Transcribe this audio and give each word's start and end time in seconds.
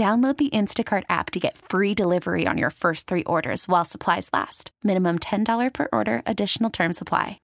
Download 0.00 0.34
the 0.34 0.48
Instacart 0.48 1.02
app 1.10 1.30
to 1.32 1.38
get 1.38 1.58
free 1.58 1.92
delivery 1.92 2.46
on 2.46 2.56
your 2.56 2.70
first 2.70 3.06
three 3.06 3.22
orders 3.24 3.68
while 3.68 3.84
supplies 3.84 4.30
last. 4.32 4.70
Minimum 4.82 5.18
$10 5.18 5.74
per 5.74 5.88
order, 5.92 6.22
additional 6.24 6.70
term 6.70 6.94
supply. 6.94 7.38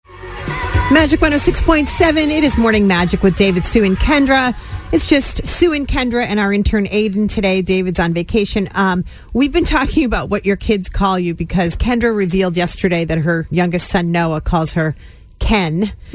Magic 0.91 1.21
106.7. 1.21 2.17
It 2.31 2.45
is 2.45 2.57
Morning 2.57 2.87
Magic 2.87 3.23
with 3.23 3.37
David, 3.37 3.63
Sue, 3.63 3.85
and 3.85 3.99
Kendra. 3.99 4.57
It's 4.91 5.07
just 5.07 5.47
Sue 5.47 5.75
and 5.75 5.87
Kendra 5.87 6.25
and 6.25 6.41
our 6.41 6.51
intern 6.51 6.87
Aiden 6.87 7.31
today. 7.31 7.61
David's 7.61 7.99
on 7.99 8.15
vacation. 8.15 8.71
Um, 8.75 9.05
we've 9.35 9.53
been 9.53 9.65
talking 9.67 10.07
about 10.07 10.31
what 10.31 10.47
your 10.47 10.57
kids 10.57 10.89
call 10.89 11.19
you 11.19 11.35
because 11.35 11.77
Kendra 11.77 12.17
revealed 12.17 12.57
yesterday 12.57 13.05
that 13.05 13.19
her 13.19 13.47
youngest 13.51 13.91
son 13.91 14.13
Noah 14.13 14.41
calls 14.41 14.73
her 14.73 14.97
Ken. 15.41 15.93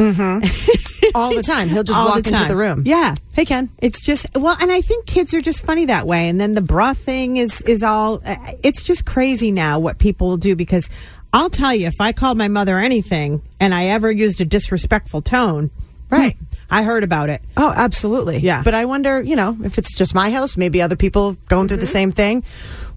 all 1.16 1.34
the 1.36 1.44
time. 1.44 1.70
He'll 1.70 1.84
just 1.84 1.98
All 1.98 2.08
walk 2.10 2.24
the 2.24 2.30
into 2.32 2.46
the 2.48 2.56
room. 2.56 2.84
Yeah. 2.86 3.16
Hey, 3.34 3.46
Ken. 3.46 3.70
It's 3.80 4.02
just 4.02 4.26
well, 4.36 4.58
and 4.60 4.72
I 4.72 4.82
think 4.82 5.06
kids 5.06 5.34
are 5.34 5.42
just 5.42 5.62
funny 5.62 5.86
that 5.86 6.08
way. 6.08 6.28
And 6.28 6.40
then 6.40 6.54
the 6.54 6.62
bra 6.62 6.94
thing 6.94 7.38
is 7.38 7.62
is 7.62 7.84
all. 7.84 8.22
uh, 8.26 8.36
It's 8.64 8.84
just 8.84 9.06
crazy 9.06 9.52
now 9.52 9.80
what 9.80 9.98
people 9.98 10.28
will 10.28 10.38
do 10.38 10.56
because 10.56 10.88
I'll 11.34 11.50
tell 11.50 11.74
you 11.74 11.88
if 11.88 11.96
I 12.00 12.12
called 12.12 12.38
my 12.38 12.48
mother 12.48 12.78
anything 12.78 13.42
and 13.60 13.74
I 13.74 13.86
ever 13.86 14.12
used 14.12 14.42
a 14.42 14.46
disrespectful 14.46 15.22
tone, 15.22 15.72
right? 16.10 16.36
I 16.70 16.84
heard 16.84 17.04
about 17.04 17.30
it. 17.30 17.42
Oh, 17.58 17.74
absolutely. 17.76 18.38
Yeah. 18.40 18.64
But 18.64 18.74
I 18.74 18.86
wonder, 18.86 19.22
you 19.22 19.36
know, 19.36 19.58
if 19.64 19.78
it's 19.78 19.94
just 19.94 20.16
my 20.16 20.30
house, 20.32 20.56
maybe 20.56 20.82
other 20.82 20.96
people 20.96 21.34
going 21.50 21.68
through 21.68 21.78
the 21.78 21.88
same 21.88 22.14
thing. 22.14 22.44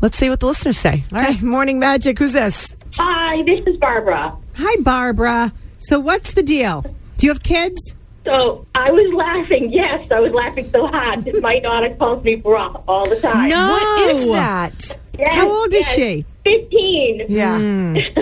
Let's 0.00 0.16
see 0.16 0.30
what 0.30 0.38
the 0.38 0.46
listeners 0.46 0.78
say. 0.78 1.04
All 1.12 1.18
right. 1.18 1.34
Hey, 1.36 1.44
morning 1.44 1.80
magic. 1.80 2.18
Who's 2.20 2.32
this? 2.32 2.76
Hi, 2.96 3.42
this 3.42 3.66
is 3.66 3.76
Barbara. 3.78 4.36
Hi, 4.54 4.76
Barbara. 4.82 5.52
So 5.78 5.98
what's 5.98 6.32
the 6.34 6.42
deal? 6.44 6.82
Do 7.18 7.26
you 7.26 7.32
have 7.32 7.42
kids? 7.42 7.96
So 8.24 8.66
I 8.74 8.90
was 8.90 9.12
laughing. 9.14 9.70
Yes, 9.72 10.10
I 10.10 10.20
was 10.20 10.32
laughing 10.32 10.68
so 10.70 10.86
hard 10.86 11.24
that 11.24 11.40
my 11.42 11.58
daughter 11.58 11.94
calls 11.96 12.24
me 12.24 12.36
bra 12.36 12.82
all 12.88 13.08
the 13.08 13.20
time. 13.20 13.50
No. 13.50 13.68
What 13.68 14.10
is 14.10 14.26
that? 14.32 14.98
Yes, 15.18 15.34
How 15.34 15.48
old 15.48 15.74
is 15.74 15.86
she? 15.88 16.24
Fifteen. 16.44 17.26
Yeah. 17.28 17.58
Hmm. 17.58 17.94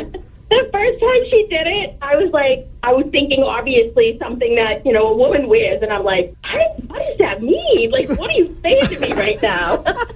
the 0.53 0.69
first 0.73 1.01
time 1.01 1.23
she 1.31 1.47
did 1.49 1.67
it, 1.67 1.97
I 2.03 2.17
was 2.17 2.31
like, 2.33 2.67
I 2.83 2.93
was 2.93 3.07
thinking 3.11 3.43
obviously 3.43 4.19
something 4.19 4.57
that 4.57 4.85
you 4.85 4.93
know 4.93 5.09
a 5.09 5.17
woman 5.17 5.49
wears, 5.49 5.83
and 5.83 5.93
I'm 5.93 6.05
like, 6.05 6.35
I, 6.45 6.67
what 6.89 6.99
does 6.99 7.19
that 7.19 7.43
mean? 7.43 7.91
Like, 7.91 8.09
what 8.11 8.31
are 8.31 8.37
you 8.37 8.57
saying 8.63 8.89
to 8.89 9.01
me 9.01 9.13
right 9.13 9.41
now? 9.41 9.85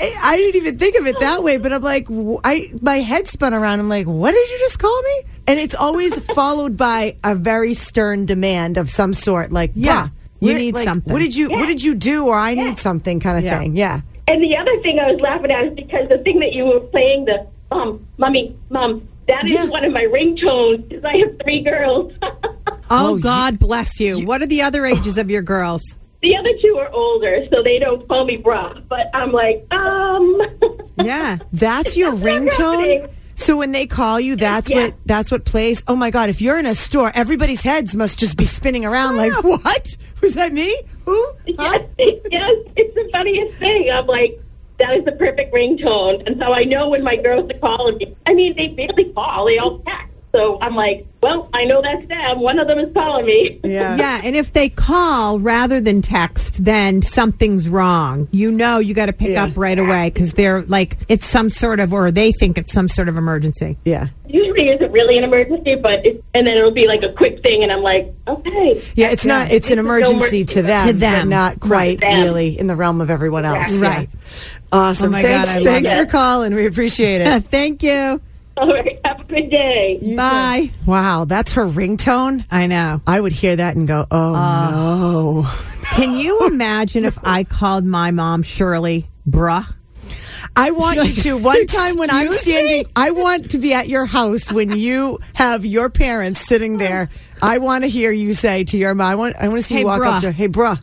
I, 0.00 0.14
I 0.22 0.36
didn't 0.36 0.56
even 0.56 0.78
think 0.78 0.96
of 0.96 1.06
it 1.06 1.18
that 1.20 1.42
way, 1.42 1.56
but 1.56 1.72
I'm 1.72 1.82
like, 1.82 2.06
w- 2.06 2.40
I 2.44 2.70
my 2.80 2.96
head 2.98 3.26
spun 3.26 3.52
around. 3.54 3.80
I'm 3.80 3.88
like, 3.88 4.06
what 4.06 4.32
did 4.32 4.50
you 4.50 4.58
just 4.58 4.78
call 4.78 5.02
me? 5.02 5.22
And 5.46 5.58
it's 5.58 5.74
always 5.74 6.18
followed 6.34 6.76
by 6.76 7.16
a 7.24 7.34
very 7.34 7.74
stern 7.74 8.26
demand 8.26 8.76
of 8.76 8.90
some 8.90 9.14
sort, 9.14 9.50
like, 9.52 9.72
Yeah. 9.74 10.08
You 10.40 10.54
need 10.54 10.74
like, 10.74 10.84
something." 10.84 11.12
What 11.12 11.18
did 11.18 11.34
you 11.34 11.50
What 11.50 11.66
did 11.66 11.82
you 11.82 11.94
do? 11.96 12.26
Or 12.28 12.36
I 12.38 12.54
need 12.54 12.78
something, 12.78 13.18
kind 13.20 13.38
of 13.38 13.44
Yeah. 13.44 13.58
thing. 13.58 13.76
Yeah. 13.76 14.00
and 14.28 14.42
the 14.42 14.56
other 14.56 14.78
thing 14.82 14.98
I 15.00 15.10
was 15.10 15.20
laughing 15.20 15.50
at 15.50 15.64
is 15.66 15.74
because 15.74 16.08
the 16.08 16.18
thing 16.18 16.38
that 16.40 16.52
you 16.52 16.64
were 16.66 16.80
playing, 16.80 17.24
the 17.24 17.46
um, 17.72 18.06
mommy, 18.18 18.54
mom, 18.70 19.08
that 19.26 19.44
is 19.46 19.50
Yeah. 19.52 19.64
one 19.64 19.84
of 19.84 19.92
my 19.92 20.04
ringtones 20.04 20.88
because 20.88 21.04
I 21.04 21.16
have 21.18 21.34
three 21.42 21.60
girls. 21.62 22.12
Oh, 22.90 23.08
Oh, 23.10 23.16
you- 23.16 23.22
God 23.22 23.58
bless 23.58 24.00
you. 24.00 24.24
What 24.24 24.40
are 24.40 24.46
the 24.46 24.62
other 24.62 24.86
ages 24.86 25.18
of 25.18 25.28
your 25.28 25.42
girls? 25.42 25.82
The 26.20 26.36
other 26.36 26.50
two 26.62 26.76
are 26.78 26.90
older, 26.90 27.46
so 27.52 27.62
they 27.62 27.78
don't 27.78 28.06
call 28.08 28.24
me 28.24 28.36
bra. 28.38 28.74
But 28.88 29.06
I'm 29.14 29.32
like, 29.32 29.66
um. 29.72 30.40
Yeah. 31.04 31.38
That's 31.52 31.96
your 31.96 32.12
ringtone. 32.12 33.08
So 33.36 33.56
when 33.56 33.70
they 33.70 33.86
call 33.86 34.18
you, 34.18 34.34
that's 34.34 34.68
Yeah. 34.68 34.86
what 34.86 34.94
that's 35.06 35.30
what 35.30 35.44
plays. 35.44 35.80
Oh 35.86 35.94
my 35.94 36.10
god! 36.10 36.28
If 36.28 36.40
you're 36.40 36.58
in 36.58 36.66
a 36.66 36.74
store, 36.74 37.12
everybody's 37.14 37.60
heads 37.60 37.94
must 37.94 38.18
just 38.18 38.36
be 38.36 38.44
spinning 38.44 38.84
around. 38.84 39.16
Like, 39.16 39.32
what 39.44 39.96
was 40.20 40.34
that? 40.34 40.52
Me? 40.52 40.76
Who? 41.04 41.14
Huh? 41.56 41.78
Yes, 41.78 41.84
yes, 42.32 42.56
it's 42.76 42.94
the 42.96 43.08
funniest 43.12 43.54
thing. 43.60 43.88
I'm 43.92 44.08
like, 44.08 44.42
that 44.80 44.96
is 44.96 45.04
the 45.04 45.12
perfect 45.12 45.54
ringtone, 45.54 46.26
and 46.26 46.36
so 46.40 46.52
I 46.52 46.64
know 46.64 46.88
when 46.88 47.04
my 47.04 47.14
girls 47.14 47.48
are 47.48 47.58
calling 47.60 47.98
me. 47.98 48.16
I 48.26 48.34
mean, 48.34 48.56
they 48.56 48.66
barely 48.68 49.12
call; 49.12 49.46
they 49.46 49.58
all 49.58 49.78
text. 49.86 49.97
So 50.32 50.58
I'm 50.60 50.74
like, 50.74 51.06
well, 51.22 51.48
I 51.54 51.64
know 51.64 51.80
that's 51.82 52.06
them. 52.06 52.40
One 52.40 52.58
of 52.58 52.68
them 52.68 52.78
is 52.78 52.92
calling 52.92 53.26
me. 53.26 53.60
Yeah. 53.68 53.96
Yeah, 53.96 54.20
and 54.24 54.34
if 54.36 54.52
they 54.52 54.68
call 54.68 55.38
rather 55.38 55.80
than 55.80 56.00
text, 56.02 56.64
then 56.64 57.02
something's 57.02 57.68
wrong. 57.68 58.28
You 58.30 58.50
know, 58.50 58.78
you 58.78 58.94
got 58.94 59.06
to 59.06 59.12
pick 59.12 59.30
Yeah. 59.30 59.44
up 59.44 59.52
right 59.56 59.78
away 59.78 60.10
because 60.10 60.32
they're 60.34 60.62
like 60.62 60.96
it's 61.08 61.26
some 61.26 61.48
sort 61.50 61.80
of, 61.80 61.92
or 61.92 62.10
they 62.10 62.32
think 62.32 62.56
it's 62.58 62.72
some 62.72 62.88
sort 62.88 63.08
of 63.08 63.16
emergency. 63.16 63.76
Yeah. 63.84 64.08
Usually, 64.26 64.68
isn't 64.68 64.92
really 64.92 65.16
an 65.18 65.24
emergency, 65.24 65.74
but 65.76 66.04
it's, 66.04 66.22
and 66.34 66.46
then 66.46 66.56
it'll 66.58 66.70
be 66.70 66.86
like 66.86 67.02
a 67.02 67.12
quick 67.12 67.42
thing, 67.42 67.62
and 67.62 67.72
I'm 67.72 67.82
like, 67.82 68.12
okay. 68.26 68.84
Yeah, 68.94 69.08
it's 69.10 69.24
not. 69.24 69.50
It's 69.50 69.70
an 69.70 69.72
It's 69.72 69.76
no 69.76 69.80
emergency 69.80 70.14
emergency 70.16 70.44
to 70.44 70.62
them, 70.62 70.86
To 70.88 70.92
but 70.92 71.00
them. 71.00 71.28
not 71.30 71.60
quite 71.60 72.00
Them. 72.00 72.22
really 72.22 72.58
in 72.58 72.66
the 72.66 72.76
realm 72.76 73.00
of 73.00 73.10
everyone 73.10 73.44
else. 73.46 73.70
Right. 73.70 73.80
Yeah. 73.80 73.88
Right. 73.96 74.08
Awesome. 74.70 75.06
Oh 75.06 75.10
my 75.10 75.22
thanks, 75.22 75.48
God, 75.48 75.52
I 75.56 75.60
love 75.60 75.64
thanks 75.66 75.90
it. 75.90 75.96
for 75.96 76.06
calling. 76.06 76.54
We 76.54 76.66
appreciate 76.66 77.22
it. 77.22 77.44
Thank 77.44 77.82
you. 77.82 78.20
All 78.60 78.68
right, 78.68 78.98
have 79.04 79.20
a 79.20 79.24
good 79.24 79.50
day. 79.50 80.14
Bye. 80.16 80.70
wow, 80.86 81.24
that's 81.24 81.52
her 81.52 81.64
ringtone. 81.64 82.44
I 82.50 82.66
know. 82.66 83.00
I 83.06 83.20
would 83.20 83.32
hear 83.32 83.54
that 83.56 83.76
and 83.76 83.86
go, 83.86 84.06
"Oh, 84.10 84.34
oh. 84.34 85.42
no." 85.42 85.50
Can 85.96 86.14
you 86.16 86.46
imagine 86.46 87.04
if 87.04 87.18
I 87.24 87.44
called 87.44 87.84
my 87.84 88.10
mom 88.10 88.42
Shirley 88.42 89.06
bruh? 89.28 89.66
I 90.56 90.72
want 90.72 90.96
you 91.04 91.14
to 91.22 91.36
one 91.38 91.66
time 91.66 91.96
when 91.96 92.10
I'm 92.10 92.26
Excuse 92.26 92.46
me? 92.46 92.52
standing. 92.66 92.92
I 92.96 93.10
want 93.12 93.50
to 93.52 93.58
be 93.58 93.74
at 93.74 93.88
your 93.88 94.06
house 94.06 94.50
when 94.50 94.76
you 94.76 95.20
have 95.34 95.64
your 95.64 95.88
parents 95.88 96.40
sitting 96.46 96.78
there. 96.78 97.10
I 97.40 97.58
want 97.58 97.84
to 97.84 97.88
hear 97.88 98.10
you 98.10 98.34
say 98.34 98.64
to 98.64 98.76
your 98.76 98.94
mom. 98.94 99.06
I 99.06 99.14
want. 99.14 99.36
I 99.36 99.46
want 99.48 99.60
to 99.62 99.66
see 99.66 99.74
Hey, 99.74 99.80
you 99.80 99.86
walk 99.86 100.00
bruh. 100.02 100.12
up 100.14 100.20
to 100.22 100.26
her. 100.26 100.32
Hey, 100.32 100.48
bruh, 100.48 100.80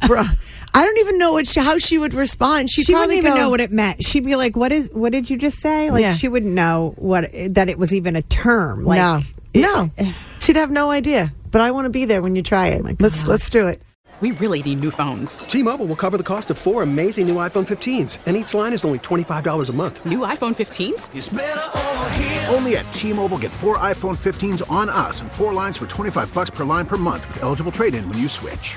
bruh. 0.00 0.38
I 0.78 0.84
don't 0.84 0.98
even 0.98 1.18
know 1.18 1.32
what 1.32 1.48
she, 1.48 1.58
how 1.60 1.78
she 1.78 1.98
would 1.98 2.14
respond. 2.14 2.70
She'd 2.70 2.86
She 2.86 2.92
probably 2.92 3.16
wouldn't 3.16 3.26
even 3.26 3.36
go, 3.38 3.44
know 3.44 3.50
what 3.50 3.60
it 3.60 3.72
meant. 3.72 4.04
She'd 4.04 4.24
be 4.24 4.36
like, 4.36 4.56
"What 4.56 4.70
is? 4.70 4.88
What 4.92 5.10
did 5.10 5.28
you 5.28 5.36
just 5.36 5.58
say?" 5.58 5.90
Like 5.90 6.02
Yeah. 6.02 6.14
she 6.14 6.28
wouldn't 6.28 6.52
know 6.54 6.94
what 6.96 7.30
that 7.48 7.68
it 7.68 7.78
was 7.78 7.92
even 7.92 8.14
a 8.14 8.22
term. 8.22 8.84
Like, 8.84 8.98
no, 9.00 9.22
no. 9.60 9.90
Eh. 9.98 10.12
She'd 10.38 10.54
have 10.56 10.70
no 10.70 10.90
idea. 10.92 11.32
But 11.50 11.62
I 11.62 11.72
want 11.72 11.86
to 11.86 11.90
be 11.90 12.04
there 12.04 12.22
when 12.22 12.36
you 12.36 12.42
try 12.42 12.70
Oh 12.70 12.86
it. 12.86 13.00
let's 13.00 13.26
let's 13.26 13.50
do 13.50 13.66
it. 13.66 13.82
We 14.20 14.32
really 14.32 14.62
need 14.62 14.80
new 14.80 14.90
phones. 14.90 15.38
T-Mobile 15.46 15.86
will 15.86 15.94
cover 15.96 16.16
the 16.16 16.24
cost 16.24 16.50
of 16.50 16.58
four 16.58 16.82
amazing 16.82 17.26
new 17.28 17.36
iPhone 17.36 17.64
15s, 17.66 18.18
and 18.26 18.36
each 18.36 18.52
line 18.52 18.72
is 18.72 18.84
only 18.84 18.98
$25 18.98 19.68
a 19.68 19.72
month. 19.72 20.04
New 20.04 20.20
iPhone 20.20 20.56
15s? 20.56 22.52
Only 22.52 22.76
at 22.78 22.90
T-Mobile 22.90 23.38
get 23.38 23.52
four 23.52 23.78
iPhone 23.78 24.16
15s 24.16 24.68
on 24.70 24.88
us 24.88 25.20
and 25.20 25.30
four 25.30 25.52
lines 25.54 25.76
for 25.78 25.86
25 25.86 26.34
bucks 26.34 26.50
per 26.50 26.64
line 26.64 26.84
per 26.86 26.96
month 26.96 27.28
with 27.28 27.42
eligible 27.44 27.70
trade-in 27.72 28.08
when 28.08 28.18
you 28.18 28.26
switch. 28.28 28.76